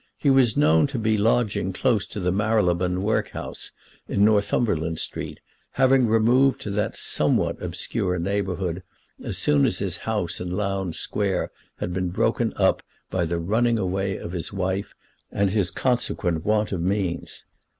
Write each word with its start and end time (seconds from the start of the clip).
He 0.17 0.31
was 0.31 0.57
known 0.57 0.87
to 0.87 0.97
be 0.97 1.15
lodging 1.15 1.73
close 1.73 2.07
to 2.07 2.19
the 2.19 2.31
Marylebone 2.31 3.03
Workhouse, 3.03 3.71
in 4.09 4.25
Northumberland 4.25 4.97
Street, 4.97 5.39
having 5.73 6.07
removed 6.07 6.59
to 6.61 6.71
that 6.71 6.97
somewhat 6.97 7.61
obscure 7.61 8.17
neighbourhood 8.17 8.81
as 9.23 9.37
soon 9.37 9.63
as 9.63 9.77
his 9.77 9.97
house 9.97 10.39
in 10.39 10.49
Lowndes 10.55 10.97
Square 10.97 11.51
had 11.77 11.93
been 11.93 12.09
broken 12.09 12.51
up 12.55 12.81
by 13.11 13.25
the 13.25 13.37
running 13.37 13.77
away 13.77 14.17
of 14.17 14.31
his 14.31 14.51
wife 14.51 14.95
and 15.31 15.51
his 15.51 15.69
consequent 15.69 16.43
want 16.43 16.71
of 16.71 16.81
means. 16.81 17.45